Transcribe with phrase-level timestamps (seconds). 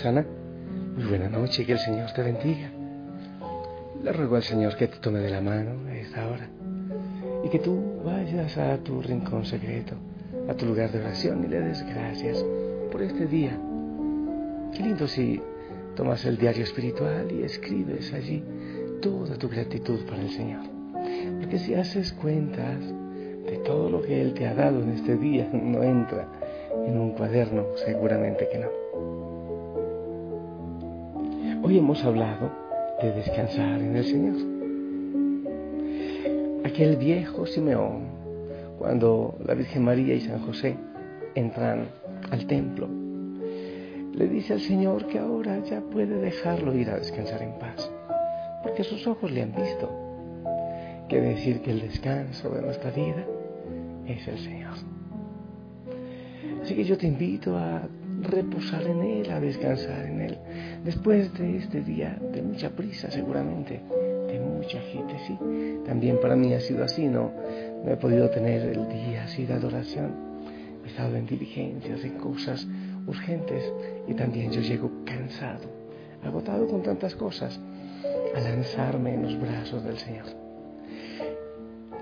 [0.00, 0.24] Osana,
[0.96, 2.70] muy buena noche, que el Señor te bendiga.
[4.02, 6.48] Le ruego al Señor que te tome de la mano a esta hora
[7.44, 9.96] y que tú vayas a tu rincón secreto,
[10.48, 12.42] a tu lugar de oración y le des gracias
[12.90, 13.58] por este día.
[14.74, 15.42] Qué lindo si
[15.96, 18.42] tomas el diario espiritual y escribes allí
[19.02, 20.62] toda tu gratitud para el Señor.
[21.40, 25.50] Porque si haces cuentas de todo lo que Él te ha dado en este día,
[25.52, 26.26] no entra
[26.86, 28.89] en un cuaderno, seguramente que no.
[31.70, 32.50] Hoy hemos hablado
[33.00, 34.34] de descansar en el Señor.
[36.64, 38.08] Aquel viejo Simeón,
[38.76, 40.74] cuando la Virgen María y San José
[41.36, 41.86] entran
[42.28, 42.88] al templo,
[44.12, 47.88] le dice al Señor que ahora ya puede dejarlo ir a descansar en paz,
[48.64, 49.88] porque sus ojos le han visto.
[51.08, 53.24] Quiere decir que el descanso de nuestra vida
[54.08, 54.74] es el Señor.
[56.64, 57.82] Así que yo te invito a
[58.22, 60.38] reposar en Él, a descansar en Él.
[60.84, 63.80] Después de este día de mucha prisa, seguramente,
[64.26, 65.38] de mucha gente, sí.
[65.84, 67.32] También para mí ha sido así, no,
[67.84, 70.12] no he podido tener el día así de adoración.
[70.84, 72.66] He estado en diligencias, en cosas
[73.06, 73.62] urgentes
[74.08, 75.68] y también yo llego cansado,
[76.24, 77.60] agotado con tantas cosas,
[78.34, 80.26] a lanzarme en los brazos del Señor.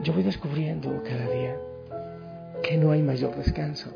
[0.05, 1.57] Yo voy descubriendo cada día
[2.63, 3.91] que no hay mayor descanso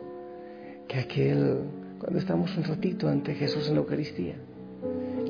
[0.89, 1.61] que aquel
[2.01, 4.35] cuando estamos un ratito ante Jesús en la Eucaristía.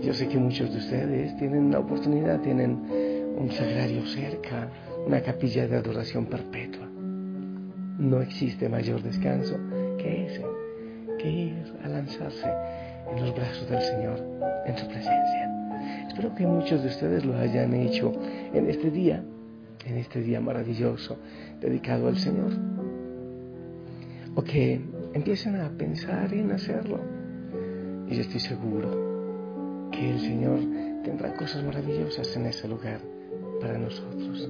[0.02, 2.76] Yo sé que muchos de ustedes tienen la oportunidad, tienen
[3.38, 4.68] un sagrario cerca,
[5.06, 6.88] una capilla de adoración perpetua.
[7.98, 9.56] No existe mayor descanso
[9.98, 10.44] que ese,
[11.20, 12.50] que ir a lanzarse
[13.14, 14.18] en los brazos del Señor,
[14.66, 16.08] en su presencia.
[16.08, 18.12] Espero que muchos de ustedes lo hayan hecho
[18.52, 19.22] en este día,
[19.86, 21.16] en este día maravilloso
[21.60, 22.50] dedicado al Señor.
[24.34, 24.80] O que
[25.14, 26.98] empiecen a pensar en hacerlo.
[28.08, 29.11] Y yo estoy seguro
[30.10, 30.60] el Señor
[31.04, 33.00] tendrá cosas maravillosas en ese lugar
[33.60, 34.48] para nosotros.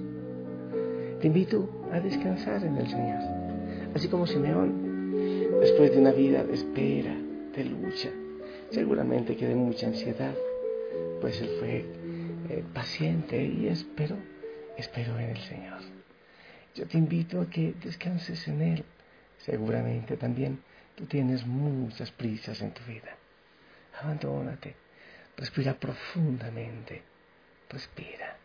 [1.20, 3.20] Te invito a descansar en el Señor,
[3.94, 7.14] así como Simeón, después de una vida de espera,
[7.54, 8.10] de lucha,
[8.70, 10.34] seguramente que de mucha ansiedad,
[11.20, 11.86] pues él fue
[12.48, 14.16] eh, paciente y esperó,
[14.76, 15.80] esperó en el Señor.
[16.74, 18.84] Yo te invito a que descanses en Él
[19.44, 20.62] Seguramente también
[20.94, 23.16] tú tienes muchas prisas en tu vida.
[24.00, 24.76] Abandónate,
[25.36, 27.02] respira profundamente,
[27.68, 28.36] respira.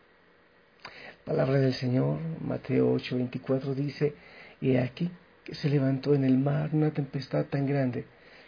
[1.24, 4.14] Palabra del Señor, Mateo 8, 24 dice,
[4.60, 5.10] y aquí
[5.44, 8.06] que se levantó en el mar una tempestad tan grande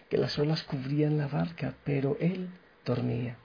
[0.09, 2.49] que las olas cubrían la barca, pero él
[2.85, 3.37] dormía.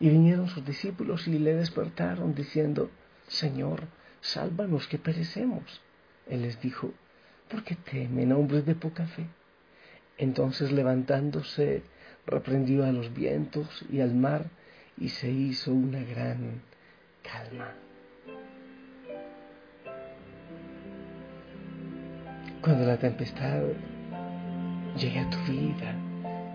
[0.00, 2.90] Y vinieron sus discípulos y le despertaron diciendo,
[3.28, 3.84] Señor,
[4.20, 5.80] sálvanos que perecemos.
[6.28, 6.92] Él les dijo,
[7.48, 9.26] ¿por qué temen hombres de poca fe?
[10.18, 11.82] Entonces levantándose,
[12.26, 14.46] reprendió a los vientos y al mar
[14.98, 16.62] y se hizo una gran
[17.22, 17.72] calma.
[22.60, 23.62] Cuando la tempestad
[24.96, 25.94] llegue a tu vida,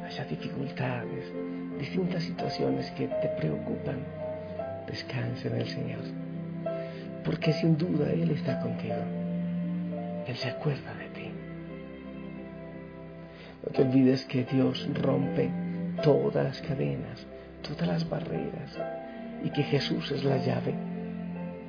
[0.06, 1.34] haya dificultades,
[1.80, 4.00] distintas situaciones que te preocupan,
[4.88, 6.04] descansa en el Señor,
[7.26, 8.96] porque sin duda Él está contigo.
[10.28, 11.17] Él se acuerda de ti.
[13.68, 15.52] No te olvides que Dios rompe
[16.02, 17.28] todas las cadenas,
[17.62, 18.80] todas las barreras
[19.44, 20.74] y que Jesús es la llave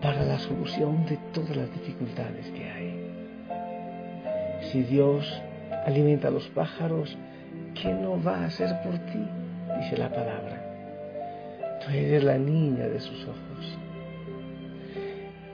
[0.01, 2.95] para la solución de todas las dificultades que hay.
[4.71, 5.43] Si Dios
[5.87, 7.19] alimenta a los pájaros,
[7.75, 9.27] ¿qué no va a hacer por ti?
[9.81, 11.81] Dice la palabra.
[11.81, 13.79] Tú eres la niña de sus ojos.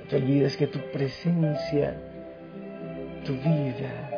[0.02, 1.96] No te olvides que tu presencia
[3.24, 4.10] tu vida,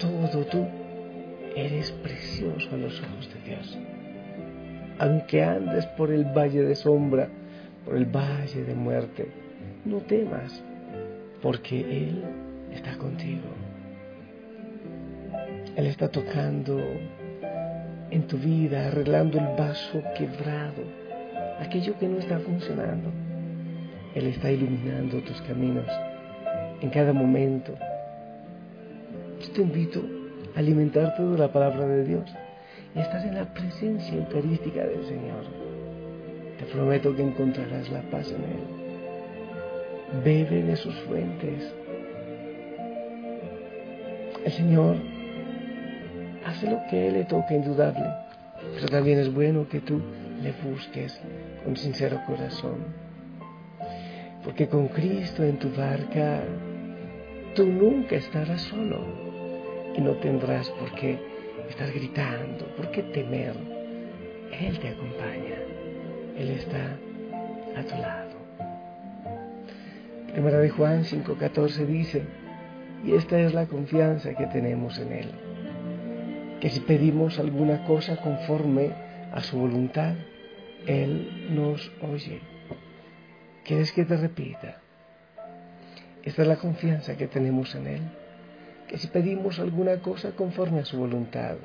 [0.00, 0.66] todo tú,
[1.56, 3.78] eres precioso a los ojos de Dios.
[4.98, 7.28] Aunque andes por el valle de sombra,
[7.84, 9.28] por el valle de muerte,
[9.84, 10.62] no temas,
[11.42, 12.22] porque Él
[12.72, 13.48] está contigo.
[15.74, 16.78] Él está tocando
[18.10, 20.82] en tu vida, arreglando el vaso quebrado,
[21.58, 23.10] aquello que no está funcionando.
[24.14, 25.90] Él está iluminando tus caminos
[26.80, 27.74] en cada momento
[29.40, 30.02] yo te invito
[30.56, 32.34] alimentarte de la palabra de Dios
[32.94, 35.44] y estar en la presencia eucarística del Señor.
[36.58, 40.24] Te prometo que encontrarás la paz en Él.
[40.24, 41.74] Bebe de sus fuentes.
[44.44, 44.96] El Señor
[46.46, 48.06] hace lo que Él le toca indudable,
[48.74, 50.00] pero también es bueno que tú
[50.42, 51.20] le busques
[51.64, 53.06] con sincero corazón.
[54.42, 56.40] Porque con Cristo en tu barca,
[57.54, 59.25] tú nunca estarás solo
[59.96, 61.18] y no tendrás por qué
[61.68, 62.66] estás gritando?
[62.76, 63.54] ¿Por qué temer?
[64.60, 65.56] Él te acompaña.
[66.36, 66.96] Él está
[67.76, 68.36] a tu lado.
[70.32, 72.22] Primera de Juan 5:14 dice,
[73.04, 75.30] y esta es la confianza que tenemos en Él,
[76.60, 78.90] que si pedimos alguna cosa conforme
[79.32, 80.14] a su voluntad,
[80.86, 82.40] Él nos oye.
[83.64, 84.78] ¿Quieres que te repita?
[86.22, 88.02] Esta es la confianza que tenemos en Él,
[88.86, 91.56] que si pedimos alguna cosa conforme a su voluntad,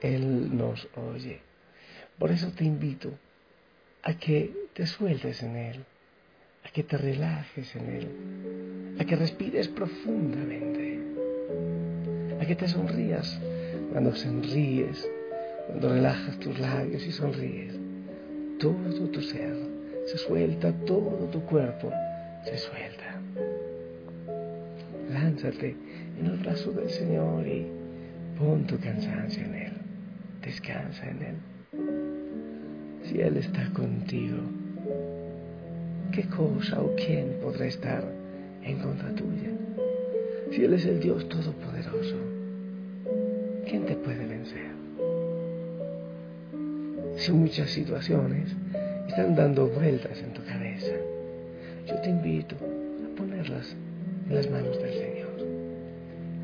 [0.00, 1.40] Él nos oye.
[2.18, 3.10] Por eso te invito
[4.02, 5.84] a que te sueltes en Él,
[6.64, 10.98] a que te relajes en Él, a que respires profundamente,
[12.40, 13.40] a que te sonrías
[13.92, 15.08] cuando sonríes,
[15.66, 17.78] cuando relajas tus labios y sonríes.
[18.58, 19.56] Todo tu ser
[20.06, 21.92] se suelta, todo tu cuerpo
[22.44, 23.09] se suelta.
[25.12, 25.74] Lánzate
[26.18, 27.66] en los brazos del Señor y
[28.38, 29.72] pon tu cansancio en Él.
[30.40, 31.34] Descansa en Él.
[33.02, 34.38] Si Él está contigo,
[36.12, 38.04] ¿qué cosa o quién podrá estar
[38.62, 39.50] en contra tuya?
[40.52, 42.16] Si Él es el Dios Todopoderoso,
[43.68, 44.70] ¿quién te puede vencer?
[47.16, 48.54] Si muchas situaciones
[49.08, 50.94] están dando vueltas en tu cabeza,
[51.88, 53.74] yo te invito a ponerlas
[54.30, 55.30] las manos del Señor.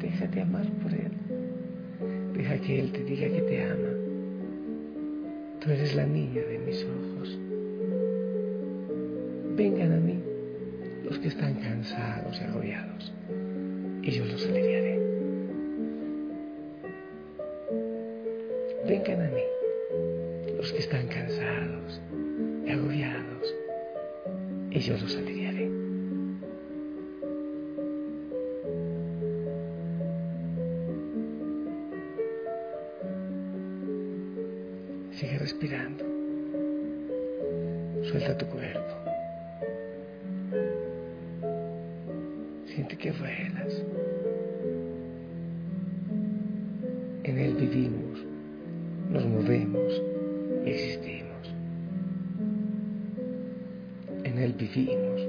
[0.01, 1.13] Déjate amar por Él.
[2.35, 3.91] Deja que Él te diga que te ama.
[5.61, 7.39] Tú eres la niña de mis ojos.
[9.57, 10.19] Vengan a mí
[11.05, 13.13] los que están cansados y agobiados,
[14.03, 15.01] y yo los aliviaré.
[18.87, 19.43] Vengan a mí
[20.57, 22.01] los que están cansados
[22.67, 23.55] y agobiados,
[24.71, 25.26] y yo los aliviaré.
[35.17, 36.05] Sigue respirando.
[38.05, 38.95] Suelta tu cuerpo.
[42.67, 43.83] Siente que vuelas.
[47.25, 48.21] En Él vivimos,
[49.11, 50.03] nos movemos
[50.67, 51.55] y existimos.
[54.25, 55.26] En Él vivimos,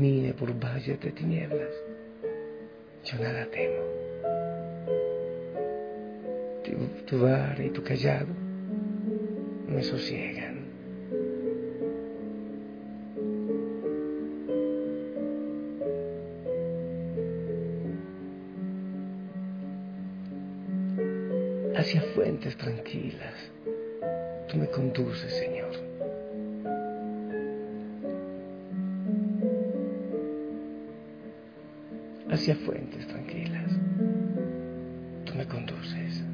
[0.00, 1.74] camine por valles de tinieblas,
[3.04, 3.84] yo nada temo.
[6.64, 7.26] Tu, tu
[7.62, 8.32] y tu callado
[9.68, 10.60] me sosiegan.
[21.76, 23.34] Hacia fuentes tranquilas,
[24.48, 25.30] tú me conduces,
[32.40, 33.70] hacia fuentes tranquilas.
[35.26, 36.24] Tú me conduces.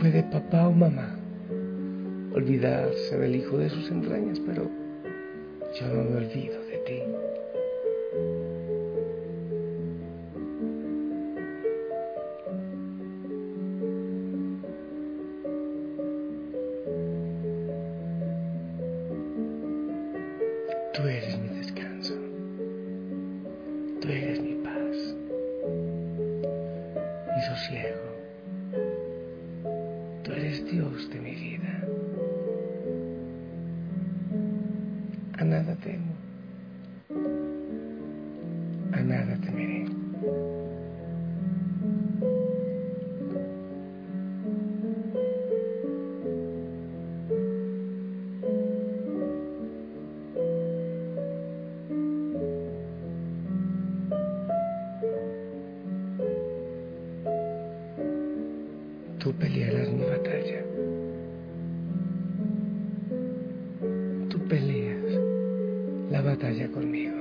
[0.00, 1.14] Puede papá o mamá
[2.32, 4.70] olvidarse del hijo de sus entrañas, pero
[5.78, 7.41] yo no me olvido de ti.
[24.02, 24.96] Tú eres mi paz,
[27.36, 28.02] mi sosiego.
[30.24, 31.84] Tú eres Dios de mi vida.
[35.38, 36.21] A nada temo.
[60.12, 60.60] Batalla.
[64.28, 65.10] Tú peleas
[66.10, 67.16] la batalla conmigo.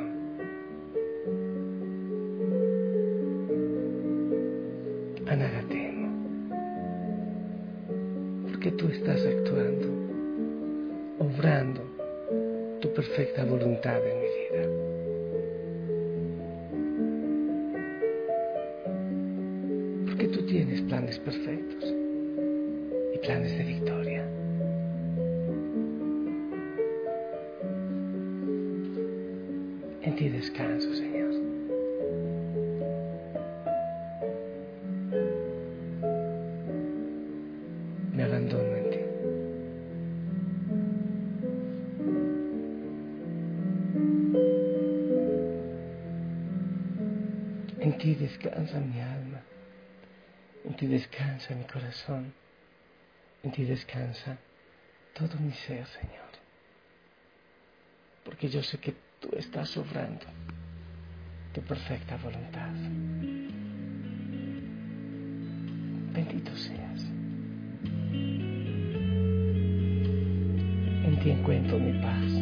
[5.27, 6.10] A nada temo.
[8.48, 9.88] Porque tú estás actuando,
[11.19, 11.81] obrando
[12.81, 14.80] tu perfecta voluntad en mi vida.
[30.03, 31.31] En ti descanso, Señor.
[38.12, 39.00] Me abandono en ti.
[47.79, 49.41] En ti descansa mi alma.
[50.65, 52.34] En ti descansa mi corazón.
[53.43, 54.39] En ti descansa
[55.13, 56.31] todo mi ser, Señor.
[58.25, 60.25] Porque yo sé que tú estás obrando
[61.53, 62.73] tu perfecta voluntad.
[66.13, 67.05] Bendito seas.
[71.05, 72.40] En ti encuentro mi paz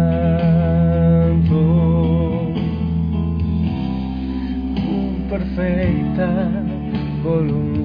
[4.75, 4.95] Tu
[5.29, 6.29] perfecta
[7.23, 7.76] voluntad.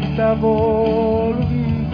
[0.00, 1.90] Perfecta voluntad.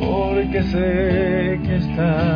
[0.00, 2.31] Porque sé que estás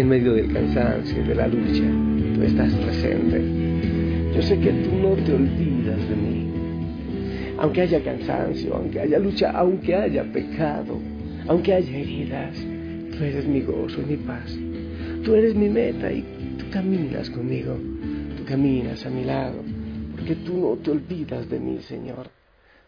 [0.00, 1.84] en medio del cansancio de la lucha,
[2.34, 3.42] tú estás presente.
[4.34, 6.50] Yo sé que tú no te olvidas de mí.
[7.58, 10.98] Aunque haya cansancio, aunque haya lucha, aunque haya pecado,
[11.48, 12.56] aunque haya heridas,
[13.12, 14.56] tú eres mi gozo y mi paz.
[15.22, 16.24] Tú eres mi meta y
[16.58, 17.76] tú caminas conmigo.
[18.38, 19.62] Tú caminas a mi lado,
[20.16, 22.30] porque tú no te olvidas de mí, Señor.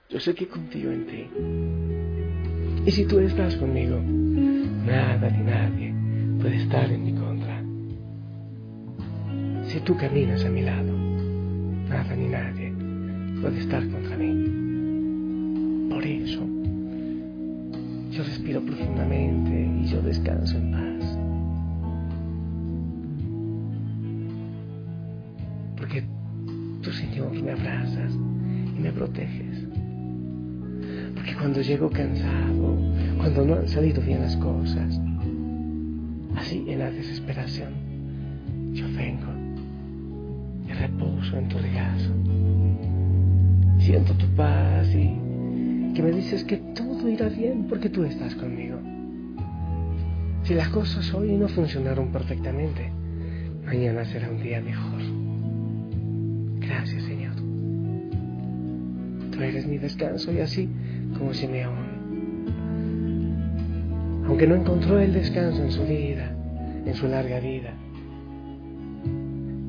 [0.08, 1.26] Yo sé que confío en ti.
[2.86, 4.00] Y si tú estás conmigo,
[4.86, 6.01] nada ni nadie
[6.42, 7.62] puede estar en mi contra.
[9.68, 10.92] Si tú caminas a mi lado,
[11.88, 12.74] nada ni nadie
[13.40, 15.88] puede estar contra mí.
[15.88, 16.40] Por eso,
[18.10, 21.18] yo respiro profundamente y yo descanso en paz.
[25.76, 26.02] Porque
[26.82, 28.14] tú, Señor, me abrazas
[28.76, 29.64] y me proteges.
[31.14, 32.78] Porque cuando llego cansado,
[33.18, 35.00] cuando no han salido bien las cosas,
[36.36, 37.72] así en la desesperación,
[38.72, 39.32] yo vengo
[40.68, 42.10] y reposo en tu regazo.
[43.78, 45.16] Siento tu paz y
[45.94, 48.78] que me dices que todo irá bien porque tú estás conmigo.
[50.44, 52.90] Si las cosas hoy no funcionaron perfectamente,
[53.64, 55.00] mañana será un día mejor.
[56.58, 57.34] Gracias, Señor.
[59.30, 60.68] Tú eres mi descanso y así
[61.16, 61.91] como Simeón.
[64.32, 66.34] Aunque no encontró el descanso en su vida,
[66.86, 67.74] en su larga vida,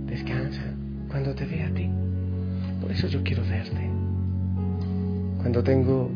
[0.06, 0.62] descansa
[1.10, 1.90] cuando te ve a ti.
[2.80, 3.90] Por eso yo quiero verte.
[5.42, 6.10] Cuando tengo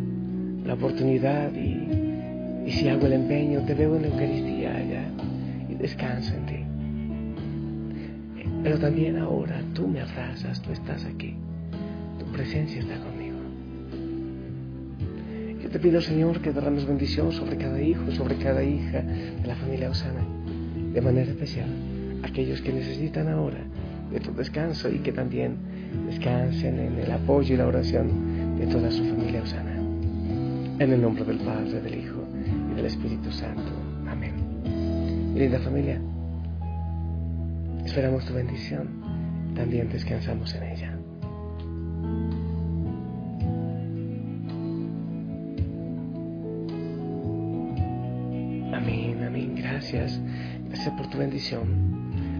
[0.63, 5.03] la oportunidad y, y si hago el empeño, te veo en la Eucaristía allá
[5.67, 6.63] y descanso en ti.
[8.63, 11.35] Pero también ahora tú me abrazas, tú estás aquí,
[12.17, 13.16] tu presencia está conmigo.
[15.71, 19.89] Te pido, Señor, que derrames bendición sobre cada hijo, sobre cada hija de la familia
[19.89, 20.25] Osana,
[20.93, 21.67] de manera especial,
[22.23, 23.59] aquellos que necesitan ahora
[24.11, 25.57] de tu descanso y que también
[26.07, 29.75] descansen en el apoyo y la oración de toda su familia Osana.
[30.79, 32.23] En el nombre del Padre, del Hijo
[32.71, 33.71] y del Espíritu Santo.
[34.07, 34.33] Amén.
[35.33, 35.99] Mi linda familia,
[37.85, 38.87] esperamos tu bendición,
[39.53, 40.96] también descansamos en ella.
[49.89, 50.19] Gracias.
[50.67, 51.61] Gracias por tu bendición.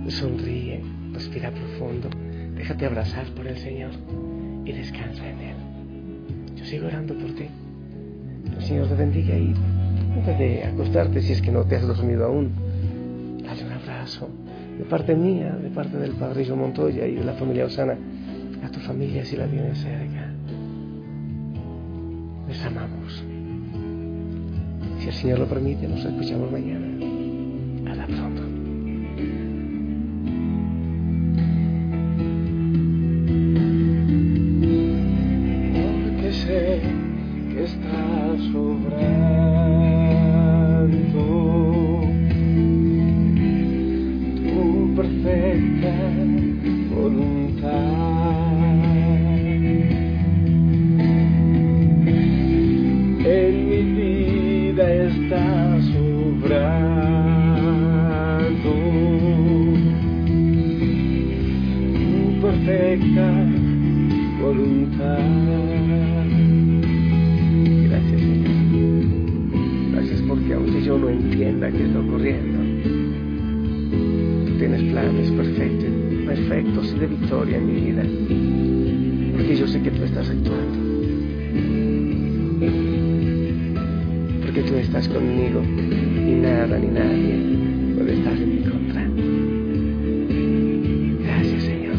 [0.10, 0.84] Sonríe,
[1.14, 2.10] respira profundo.
[2.58, 3.92] Déjate abrazar por el Señor
[4.66, 5.56] y descansa en Él.
[6.58, 7.46] Yo sigo orando por ti.
[8.54, 9.54] El Señor te bendiga y
[10.14, 12.52] antes de acostarte, si es que no te has dormido aún,
[13.46, 14.28] dale un abrazo
[14.78, 17.96] de parte mía, de parte del Padre Montoya y de la familia Osana,
[18.62, 20.34] a tu familia si la tienes cerca.
[22.50, 23.24] Les amamos.
[25.00, 27.17] Si el Señor lo permite, nos escuchamos mañana.
[84.88, 87.36] Estás conmigo y nada ni nadie
[87.98, 89.04] puede estar en mi contra.
[91.26, 91.98] Gracias, Señor.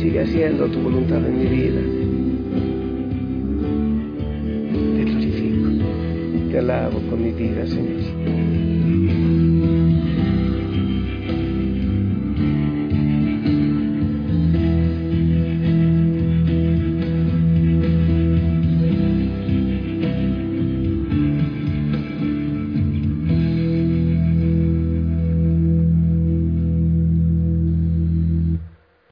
[0.00, 1.80] Sigue haciendo tu voluntad en mi vida.
[4.96, 5.68] Te glorifico,
[6.50, 8.05] te alabo con mi vida, Señor.